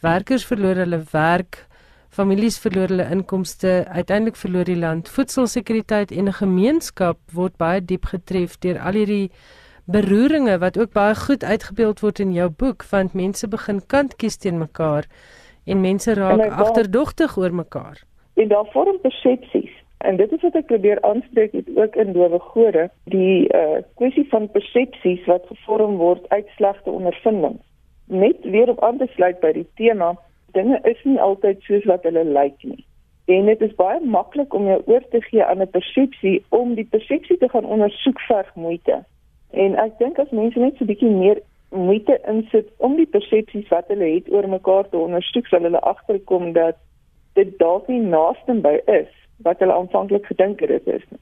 [0.00, 1.66] Werkers verloor hulle werk.
[2.08, 8.04] Families verloor hulle inkomste, uiteindelik verloor die land voedselsekuriteit en 'n gemeenskap word baie diep
[8.04, 9.30] getref deur al hierdie
[9.84, 14.36] beroeringe wat ook baie goed uitgebeeld word in jou boek want mense begin kant kies
[14.36, 15.06] teen mekaar
[15.64, 18.02] en mense raak agterdogtig oor mekaar.
[18.34, 22.38] En daar vorm persepsies en dit is wat ek probeer aanspreek het ook in dowe
[22.38, 27.62] gode die uh, kwessie van persepsies wat gevorm word uit slegte ondervindings.
[28.06, 30.16] Net weer op aan te sluit by die tema
[30.52, 32.84] dinge is nie altyd soos wat hulle lyk nie.
[33.30, 36.88] En dit is baie maklik om jou oor te gee aan 'n persepsie om die
[36.90, 39.04] persepsie te gaan ondersoek verg moeite.
[39.50, 41.40] En ek dink as mense net so 'n bietjie meer
[41.72, 46.52] moeite insit om die persepsies wat hulle het oor mekaar te ondersoek, sal hulle agterkom
[46.52, 46.76] dat
[47.34, 49.10] dit dalk nie naaste by is
[49.46, 51.20] wat hulle aanvanklik gedink het dit is nie.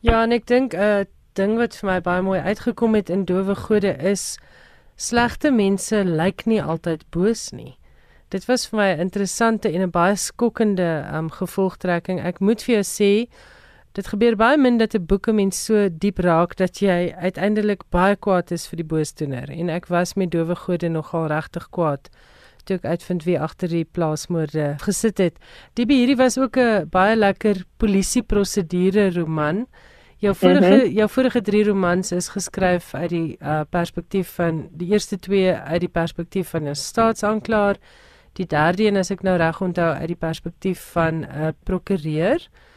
[0.00, 3.24] Ja, en ek dink 'n uh, ding wat vir my baie mooi uitgekom het in
[3.24, 4.38] Dowe Gode is
[4.96, 7.76] slegte mense lyk nie altyd boos nie.
[8.28, 12.20] Dit was vir my 'n interessante en 'n baie skokkende um, gevolgtrekking.
[12.20, 13.28] Ek moet vir jou sê,
[13.98, 18.16] dit gebeur baie min dat 'n boeke mens so diep raak dat jy uiteindelik baie
[18.16, 19.50] kwaad is vir die boosdoener.
[19.50, 22.08] En ek was met dowe gode nogal regtig kwaad
[22.64, 25.36] toe ek uitvind wie agter die plaasmoorde gesit het.
[25.74, 29.66] Die hierdie was ook 'n baie lekker polisie prosedure roman.
[30.18, 30.92] Jou vorige mm -hmm.
[30.92, 35.80] jou vorige 3 romans is geskryf uit die uh, perspektief van die eerste 2 uit
[35.80, 37.76] die perspektief van 'n staatsanklaer
[38.32, 42.38] die derde een as ek nou reg onthou uit die perspektief van 'n uh, prokureur.
[42.38, 42.68] Mm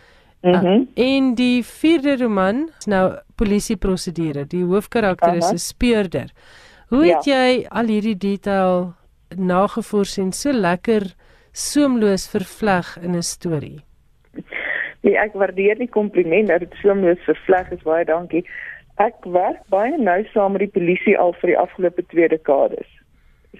[0.44, 0.88] -hmm.
[0.96, 4.46] uh, en die vierde roman is nou polisie prosedure.
[4.46, 6.32] Die hoofkarakter is 'n speurder.
[6.88, 7.46] Hoe het ja.
[7.46, 8.94] jy al hierdie detail
[9.38, 11.14] nagevors en so lekker
[11.52, 13.80] soemloos vervleg in 'n storie?
[15.02, 17.82] Nee, ek waardeer die kompliment dat dit soemloos vervleg is.
[17.82, 18.46] Baie dankie.
[19.02, 22.90] Ek werk baie nou saam met die polisie al vir die afgelope 2 dekades.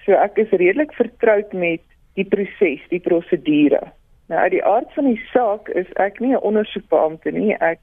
[0.04, 1.82] So ek is redelik vertroud met
[2.14, 3.82] die proses, die prosedure.
[4.26, 7.54] Nou uit die aard van die saak is ek nie 'n ondersoekbeampte nie.
[7.54, 7.80] Ek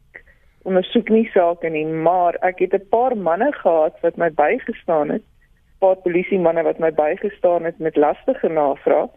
[0.63, 5.21] ondersoek nie sake nie, maar ek het 'n paar manne gehad wat my bygestaan het.
[5.21, 9.09] 'n Paar polisie manne wat my bygestaan het met lastige navrae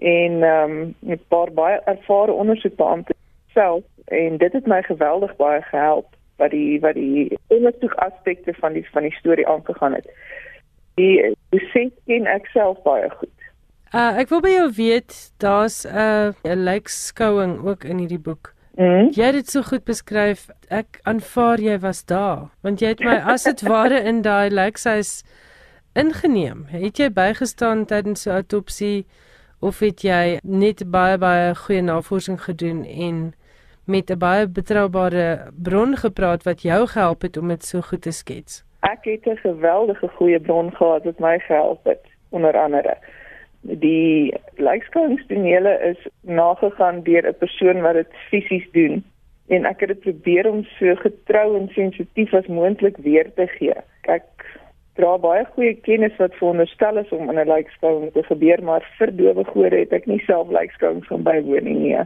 [0.00, 3.14] en ehm um, 'n paar baie ervare ondersoekbeampte
[3.52, 8.72] self en dit het my geweldig baie gehelp wat die wat die ondersoek aspekte van
[8.72, 10.08] die van die storie aangegaan het.
[10.94, 13.35] Die besef ken ek self baie goed.
[13.94, 18.54] Uh ek wil by jou weet daar's 'n uh, 'n lijkskouing ook in hierdie boek.
[18.76, 19.08] Mm.
[19.14, 20.48] Jy het dit so goed beskryf.
[20.68, 25.22] Ek aanvaar jy was daar want jy het my as dit ware in daai lijkhuis
[25.94, 26.66] ingeneem.
[26.68, 29.06] Het jy bygestaan tydens so 'n autopsie
[29.60, 33.34] of het jy net baie baie goeie navorsing gedoen en
[33.86, 38.10] met 'n baie betroubare bron gepraat wat jou gehelp het om dit so goed te
[38.10, 38.64] skets?
[38.80, 42.96] Ek het 'n geweldige goeie bron gehad wat my gehelp het onder andere.
[43.66, 49.04] Die lijkskouingspanele is nagegaan deur 'n persoon wat dit fisies doen
[49.48, 53.74] en ek het dit probeer om so getrou en sensitief as moontlik weer te gee.
[54.10, 54.26] Ek
[54.96, 59.16] dra baie goeie kennis wat veronderstel is om in 'n lijkskouing te gebeur, maar vir
[59.16, 61.74] dowe gode het ek nie self lijkskouings van bywoon nie.
[61.74, 61.96] nie.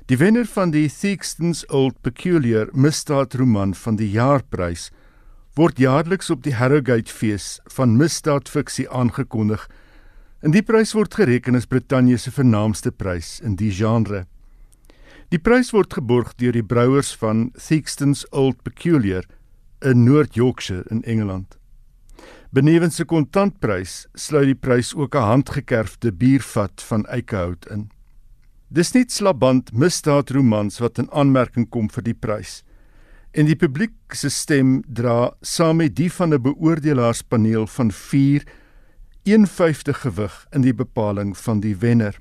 [0.06, 4.90] Die wenner van die Thekson's Old Peculiar misdaadroman van die jaarprys
[5.56, 9.66] word jaarliks op die Harrogate fees van misdaadfiksie aangekondig
[10.42, 14.26] En die prys word gereken as Brittanje se vernaamste prys in die genre.
[15.30, 19.28] Die prys word geborg deur die brouers van Theakston's Old Peculiar
[19.86, 21.58] in Noord-Yorkshire in Engeland.
[22.52, 27.92] Benewens 'n kontantprys sluit die prys ook 'n handgekerfde biervat van eikehout in.
[28.68, 32.64] Dis nie slaband misdaadromans wat in aanmerking kom vir die prys.
[33.32, 38.44] En die publiek se stem dra saam met die van 'n beoordelaarspaneel van 4
[39.24, 42.16] 1/5 gewig in die bepaling van die wenner.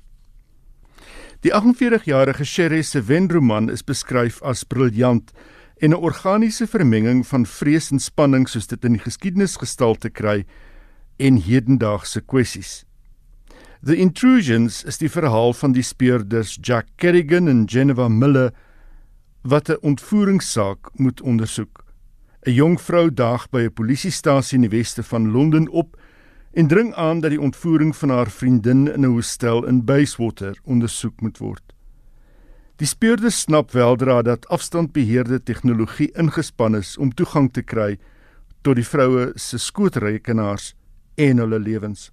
[1.41, 5.31] Die 48-jarige Sherry se wenroman is beskryf as briljant
[5.77, 10.45] en 'n organiese vermenging van vrees en spanning soos dit in die geskiedenis gestalte kry
[11.17, 12.85] en hedendaagse kwessies.
[13.83, 18.53] The Intrusions is die verhaal van die speurders Jack Kerrigan en Geneva Miller
[19.41, 21.83] wat 'n ontvoeringssaak moet ondersoek.
[22.45, 25.97] 'n Jong vrou daag by 'n polisiestasie in die weste van Londen op
[26.53, 31.21] en dring aan dat die ontvoering van haar vriendin in 'n hostel in Bayswater ondersoek
[31.21, 31.63] moet word.
[32.75, 37.97] Die speurder snap weldra dat afstandbeheerde tegnologie ingespan is om toegang te kry
[38.61, 40.73] tot die vroue se skootrekenaars
[41.15, 42.11] en hulle lewens.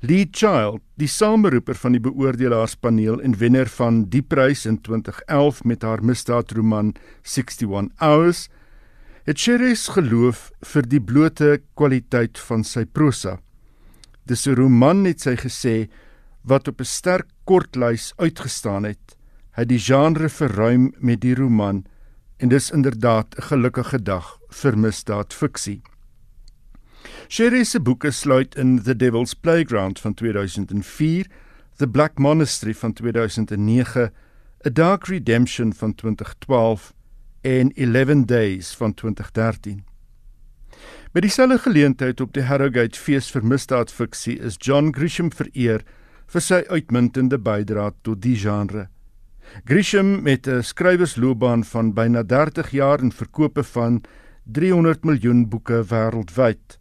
[0.00, 5.82] Lee Child, die sameroeper van die beoordelaarspaneel en wenner van die prys in 2011 met
[5.82, 8.48] haar misdaadroman 61 Hours,
[9.24, 13.38] het Cheres geloof vir die blote kwaliteit van sy prosa.
[14.28, 15.88] Dis 'n roman het sy gesê
[16.44, 19.16] wat op 'n sterk kortlys uitgestaan het.
[19.56, 21.86] Hy het die genre verruim met die roman
[22.38, 25.82] en dis inderdaad 'n gelukkige dag vir misdaadfiksie.
[27.28, 31.26] Cheres se boeke sluit in The Devil's Playground van 2004,
[31.76, 34.12] The Black Monastery van 2009,
[34.66, 36.92] A Dark Redemption van 2012
[37.44, 39.82] en 11 Days van 2013.
[41.12, 45.84] By dieselfde geleentheid op die Harrogate Fees vir Misdaadfiksie is John Grisham vereer
[46.32, 48.88] vir sy uitmuntende bydrae tot die genre.
[49.68, 54.02] Grisham met 'n skrywersloopbaan van byna 30 jaar en verkope van
[54.44, 56.78] 300 miljoen boeke wêreldwyd,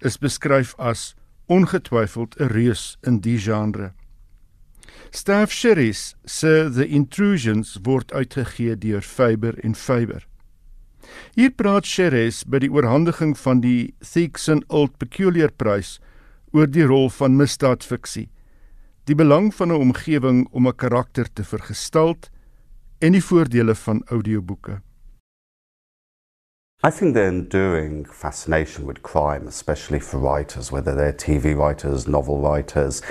[0.00, 1.14] is beskryf as
[1.48, 3.92] ongetwyfeld 'n reus in die genre.
[5.14, 10.24] Staff Sherry's se The Intrusions word uitgegee deur Faber en Faber.
[11.36, 15.98] Hier praat Sherry's by die oorhandiging van die Thixon Old Peculiar Prys
[16.56, 18.30] oor die rol van misdaadfiksie
[19.04, 22.30] die belang van 'n omgewing om 'n karakter te vergestalt
[23.00, 24.80] en die voordele van audioboeke.
[26.84, 32.40] I think the enduring fascination with crime, especially for writers, whether they're TV writers, novel
[32.40, 33.02] writers,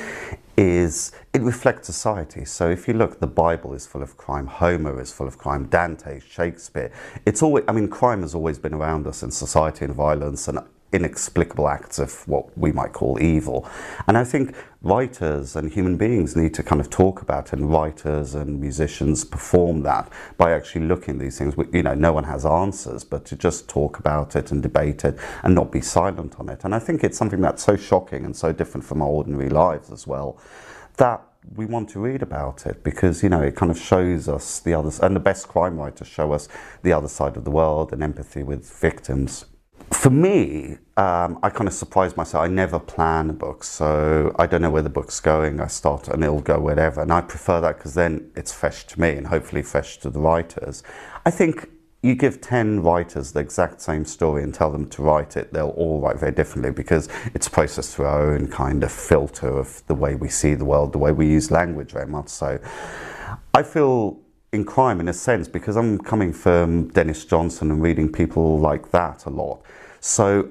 [0.58, 2.46] is it reflects society.
[2.46, 5.66] So if you look, the Bible is full of crime, Homer is full of crime,
[5.66, 6.92] Dante, Shakespeare.
[7.26, 10.60] It's always, I mean, crime has always been around us in society and violence and
[10.94, 13.70] inexplicable acts of what we might call evil.
[14.08, 17.72] And I think writers and human beings need to kind of talk about it, and
[17.72, 21.56] writers and musicians perform that by actually looking at these things.
[21.72, 25.18] You know, no one has answers, but to just talk about it and debate it
[25.44, 26.64] and not be silent on it.
[26.64, 29.92] And I think it's something that's so shocking and so different from our ordinary lives
[29.92, 30.40] as well
[30.98, 31.22] that
[31.56, 34.74] we want to read about it because you know it kind of shows us the
[34.74, 36.48] others and the best crime writers show us
[36.84, 39.46] the other side of the world and empathy with victims
[39.94, 42.44] for me, um, I kind of surprise myself.
[42.44, 45.60] I never plan a book, so I don't know where the book's going.
[45.60, 49.00] I start and it'll go wherever, and I prefer that because then it's fresh to
[49.00, 50.84] me and hopefully fresh to the writers.
[51.26, 51.70] I think
[52.04, 55.70] you give 10 writers the exact same story and tell them to write it, they'll
[55.70, 59.94] all write very differently because it's processed through our own kind of filter of the
[59.94, 62.28] way we see the world, the way we use language very much.
[62.30, 62.60] So
[63.54, 64.20] I feel
[64.52, 68.92] in crime in a sense because I'm coming from Dennis Johnson and reading people like
[68.92, 69.62] that a lot.
[70.04, 70.50] So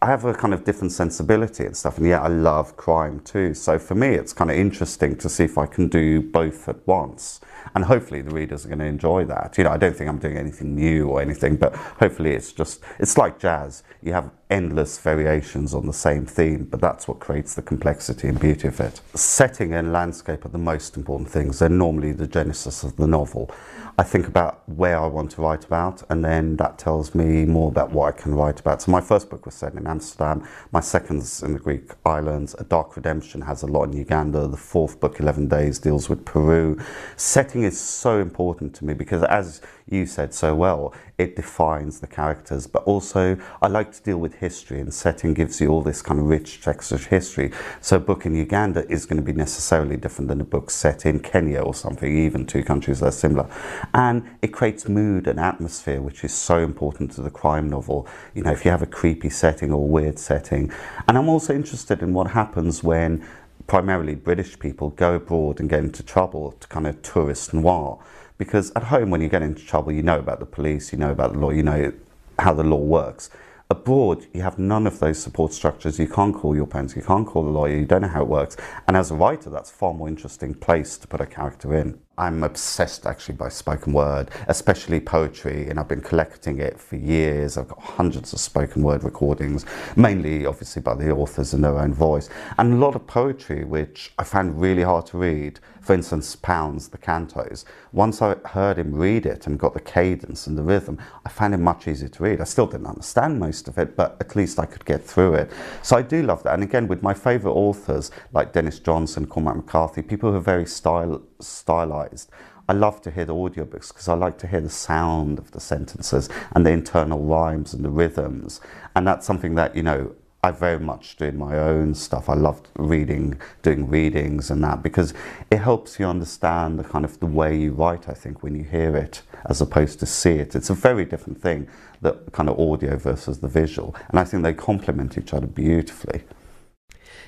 [0.00, 3.54] I have a kind of different sensibility and stuff, and yeah, I love crime too.
[3.54, 6.86] So for me, it's kind of interesting to see if I can do both at
[6.86, 7.40] once.
[7.74, 9.58] And hopefully, the readers are going to enjoy that.
[9.58, 12.82] You know, I don't think I'm doing anything new or anything, but hopefully, it's just,
[13.00, 13.82] it's like jazz.
[14.00, 18.38] You have endless variations on the same theme, but that's what creates the complexity and
[18.38, 19.00] beauty of it.
[19.14, 21.58] Setting and landscape are the most important things.
[21.58, 23.50] They're normally the genesis of the novel.
[23.96, 27.68] I think about where I want to write about, and then that tells me more
[27.68, 28.82] about what I can write about.
[28.82, 30.48] So my first book was set in Amsterdam.
[30.72, 32.56] My second's in the Greek islands.
[32.58, 34.48] A Dark Redemption has a lot in Uganda.
[34.48, 36.76] The fourth book, Eleven Days, deals with Peru.
[37.16, 42.06] Setting is so important to me because, as you said so well, it defines the
[42.08, 46.02] characters, but also I like to deal with history, and setting gives you all this
[46.02, 47.52] kind of rich texture of history.
[47.80, 51.06] So, a book in Uganda is going to be necessarily different than a book set
[51.06, 53.48] in Kenya or something, even two countries that are similar.
[53.92, 58.06] And it creates mood and atmosphere, which is so important to the crime novel.
[58.34, 60.72] You know, if you have a creepy setting or weird setting.
[61.08, 63.26] And I'm also interested in what happens when
[63.66, 67.98] primarily British people go abroad and get into trouble to kind of tourist noir.
[68.36, 71.10] Because at home, when you get into trouble, you know about the police, you know
[71.10, 71.92] about the law, you know
[72.38, 73.30] how the law works.
[73.70, 75.98] Abroad, you have none of those support structures.
[75.98, 78.28] You can't call your parents, you can't call a lawyer, you don't know how it
[78.28, 78.58] works.
[78.86, 81.98] And as a writer, that's a far more interesting place to put a character in.
[82.18, 87.56] I'm obsessed actually by spoken word, especially poetry, and I've been collecting it for years.
[87.56, 89.64] I've got hundreds of spoken word recordings,
[89.96, 94.12] mainly obviously by the authors in their own voice, and a lot of poetry which
[94.18, 95.58] I found really hard to read.
[95.84, 97.66] For instance, Pounds, the cantos.
[97.92, 101.52] Once I heard him read it and got the cadence and the rhythm, I found
[101.52, 102.40] it much easier to read.
[102.40, 105.52] I still didn't understand most of it, but at least I could get through it.
[105.82, 106.54] So I do love that.
[106.54, 110.64] And again, with my favourite authors like Dennis Johnson, Cormac McCarthy, people who are very
[110.64, 112.30] style, stylized.
[112.66, 115.60] I love to hear the audiobooks because I like to hear the sound of the
[115.60, 118.62] sentences and the internal rhymes and the rhythms.
[118.96, 120.14] And that's something that, you know,
[120.44, 122.28] I very much do my own stuff.
[122.28, 125.14] I love reading, doing readings and that because
[125.50, 128.62] it helps you understand the kind of the way you write, I think, when you
[128.62, 130.54] hear it as opposed to see it.
[130.54, 131.66] It's a very different thing,
[132.02, 133.96] the kind of audio versus the visual.
[134.10, 136.20] And I think they complement each other beautifully.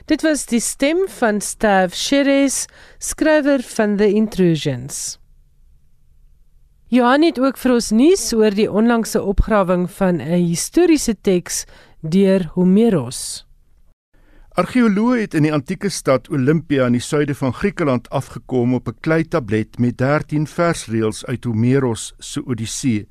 [0.07, 2.67] Dit was die stem van Stav Sheres,
[2.99, 5.19] skrywer van The Intrusions.
[6.89, 11.65] Johan het ook vir ons nuus oor die onlangse opgrawing van 'n historiese teks
[12.01, 13.47] deur Homeros.
[14.57, 19.01] Argeoloë het in die antieke stad Olympia in die suide van Griekeland afgekom op 'n
[19.01, 23.07] klei tablet met 13 versreëls uit Homeros se Odyssee.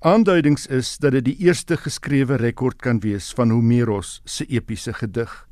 [0.00, 5.48] Aanduidings is dat dit die eerste geskrewe rekord kan wees van Homeros se epiese gedig.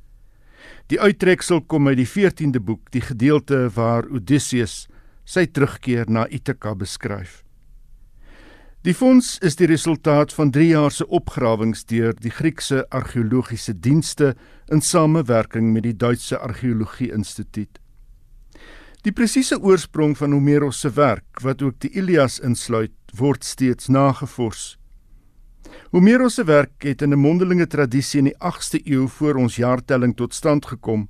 [0.86, 4.88] Die uittreksel kom uit die 14de boek, die gedeelte waar Odysseus
[5.24, 7.41] sy terugkeer na Ithaka beskryf.
[8.82, 14.32] Die fonds is die resultaat van 3 jaar se opgrawings deur die Griekse Argeologiese Dienste
[14.74, 17.78] in samewerking met die Duitse Argeologie Instituut.
[19.06, 24.76] Die presiese oorsprong van Homeros se werk, wat ook die Ilias insluit, word steeds nagevors.
[25.94, 30.16] Homeros se werk het in 'n mondelinge tradisie in die 8ste eeu voor ons jaartelling
[30.16, 31.08] tot stand gekom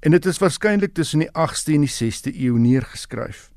[0.00, 3.49] en dit is waarskynlik tussen die 8ste en die 6ste eeu neergeskryf.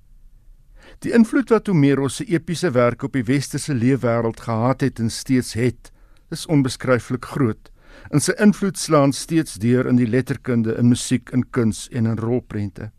[1.04, 5.52] Die invloed wat Homeros se epiese werk op die westerse leefwêreld gehad het en steeds
[5.60, 5.92] het,
[6.32, 7.72] is onbeskryflik groot.
[8.10, 12.22] En sy invloed slaan steeds deur in die letterkunde, in musiek, in kuns en in
[12.24, 12.92] rolprente.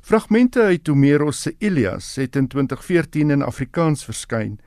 [0.00, 4.60] Fragmente uit Homeros se Ilias het in 2014 in Afrikaans verskyn,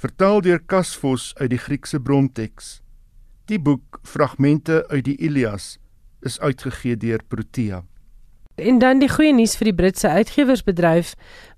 [0.00, 2.78] vertaal deur Kasvos uit die Griekse bronteks.
[3.52, 5.76] Die boek Fragmente uit die Ilias
[6.24, 7.84] is uitgegee deur Protea.
[8.58, 11.12] En dan die goeie nuus vir die Britse uitgewersbedryf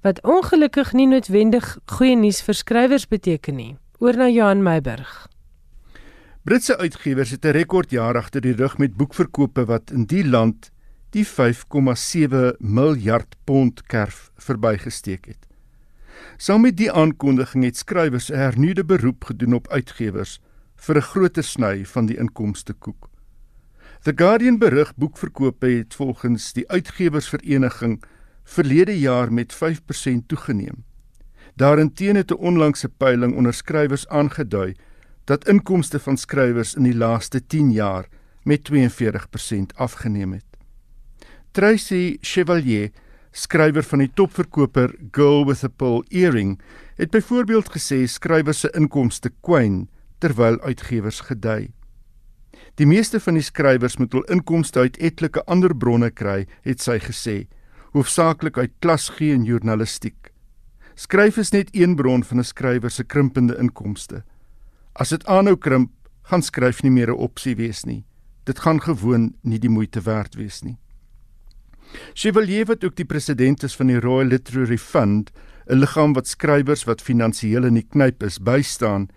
[0.04, 3.70] wat ongelukkig nie noodwendig goeie nuus vir skrywers beteken nie.
[4.04, 5.28] Oor na Johan Meiburg.
[6.44, 10.70] Britse uitgewers het 'n rekordjaar agter die rug met boekverkope wat in die land
[11.10, 15.46] die 5,7 miljard pond kerf verbygesteek het.
[16.36, 20.40] Saam met die aankondiging het skrywers 'n hernuide beroep gedoen op uitgewers
[20.76, 23.09] vir 'n groter sny van die inkomste koek.
[24.00, 27.98] The Guardian berig boekverkope het volgens die uitgewersvereniging
[28.44, 30.84] verlede jaar met 5% toegeneem.
[31.54, 34.74] Daarinteen het 'n onlangse peiling onder skrywers aangedui
[35.24, 38.08] dat inkomste van skrywers in die laaste 10 jaar
[38.42, 40.46] met 42% afgeneem het.
[41.50, 42.90] Tracy Chevalier,
[43.30, 46.60] skrywer van die topverkoper Girl with a Pearl Earring,
[46.94, 49.88] het byvoorbeeld gesê skrywers se inkomste kwyn
[50.18, 51.72] terwyl uitgewers gedei.
[52.74, 56.98] Die meeste van die skrywers moet hul inkomste uit etlike ander bronne kry, het sy
[56.98, 57.48] gesê,
[57.92, 60.30] hoofsaaklik uit klas G en journalistiek.
[60.94, 64.22] Skryf is net een bron van 'n skrywer se krimpende inkomste.
[64.94, 65.90] As dit aanhou krimp,
[66.22, 68.04] gaan skryf nie meer 'n opsie wees nie.
[68.44, 70.78] Dit gaan gewoon nie die moeite werd wees nie.
[72.14, 75.32] Chevalier wat ook die president is van die Royal Literary Fund,
[75.66, 79.08] 'n liggaam wat skrywers wat finansiëel in die knyp is bystaan,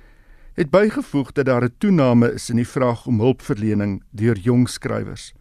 [0.53, 5.33] het bygevoeg dat daar 'n toename is in die vraag om hulpverlening deur jong skrywers.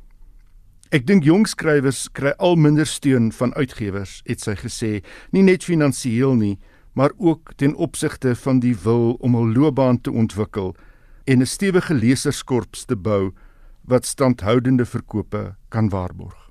[0.89, 5.65] Ek dink jong skrywers kry al minder steun van uitgewers, het sy gesê, nie net
[5.65, 6.59] finansiëel nie,
[6.93, 10.75] maar ook ten opsigte van die wil om hul loopbaan te ontwikkel
[11.25, 13.33] en 'n stewige leserskorps te bou
[13.85, 16.51] wat standhoudende verkope kan waarborg.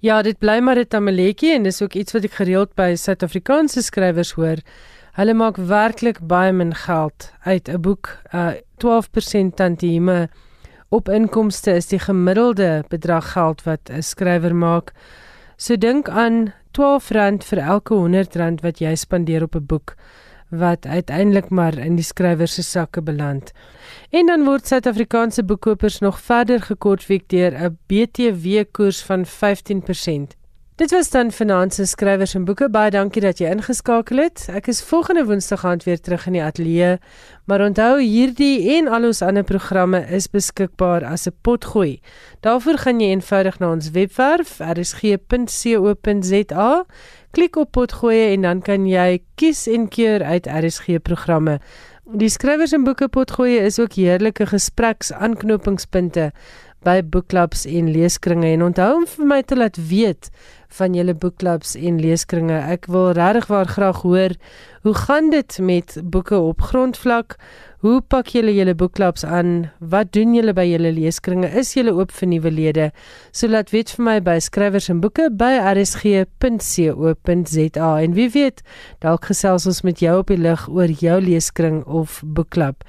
[0.00, 3.82] Ja, dit bly maar 'n tamaletjie en dis ook iets wat ek gereeld by Suid-Afrikaanse
[3.82, 4.58] skrywers hoor.
[5.12, 8.18] Hulle maak werklik baie min geld uit 'n boek.
[8.32, 10.28] Uh 12% tantieme
[10.88, 14.92] op inkomste is die gemiddelde bedrag geld wat 'n skrywer maak.
[15.56, 19.94] So dink aan R12 vir elke R100 wat jy spandeer op 'n boek
[20.48, 23.52] wat uiteindelik maar in die skrywer se sakke beland.
[24.10, 30.36] En dan word Suid-Afrikaanse boekopers nog verder gekortwiek deur 'n BTW koers van 15%.
[30.80, 34.46] Dit was dan finansies skrywers en boeke baie dankie dat jy ingeskakel het.
[34.48, 36.96] Ek is volgende Woensdag aand weer terug in die ateljee.
[37.44, 42.00] Maar onthou hierdie en al ons ander programme is beskikbaar as 'n potgooi.
[42.40, 45.24] Daarvoor gaan jy eenvoudig na ons webwerf rsg.co.za,
[47.30, 51.60] klik op potgooi en dan kan jy kies en keur uit RSG programme.
[52.04, 56.32] Die skrywers en boeke potgooi is ook heerlike gespreksaanknopingspunte
[56.84, 60.30] by boekklubs en leeskringe en onthou om vir my te laat weet
[60.72, 62.56] van julle boekklubs en leeskringe.
[62.72, 64.32] Ek wil regtig waar graag hoor
[64.82, 67.36] hoe gaan dit met boeke op grondvlak?
[67.82, 69.70] Hoe pak julle julle boekklubs aan?
[69.78, 71.48] Wat doen julle by julle leeskringe?
[71.58, 72.90] Is julle oop vir nuwe lede?
[73.30, 76.40] So laat weet vir my by skrywers en boeke by rsg.co.za
[78.02, 78.62] en wie weet,
[79.02, 82.82] dalk gesels ons met jou op die lig oor jou leeskring of boekklub.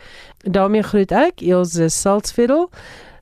[0.43, 2.69] daarmee groet ek Elsje Salzveld.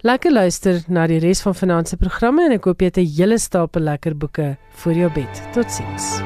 [0.01, 3.13] Lekker luister na die res van vanaand se programme en ek hoop jy het 'n
[3.17, 5.43] hele stapel lekker boeke vir jou bed.
[5.53, 6.17] Totsiens.